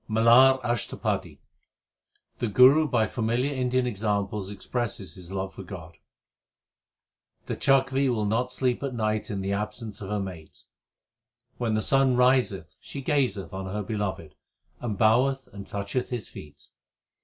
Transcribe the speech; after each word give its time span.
MALAR 0.07 0.59
ASHTAPADI 0.63 1.37
The 2.39 2.47
Guru 2.47 2.87
by 2.87 3.05
familiar 3.05 3.53
Indian 3.53 3.85
examples 3.85 4.49
expresses 4.49 5.13
his 5.13 5.31
love 5.31 5.53
for 5.53 5.61
God: 5.61 5.97
The 7.45 7.55
chakwi 7.55 8.09
will 8.09 8.25
not 8.25 8.51
sleep 8.51 8.81
at 8.81 8.95
night 8.95 9.29
in 9.29 9.41
the 9.41 9.53
absence 9.53 10.01
of 10.01 10.09
her 10.09 10.19
mate. 10.19 10.63
When 11.59 11.75
the 11.75 11.83
sun 11.83 12.15
riseth 12.17 12.75
she 12.81 13.03
gazeth 13.03 13.53
on 13.53 13.67
her 13.67 13.83
beloved, 13.83 14.33
and 14.79 14.97
boweth, 14.97 15.47
and 15.53 15.67
toucheth 15.67 16.09
his 16.09 16.29
feet. 16.29 16.69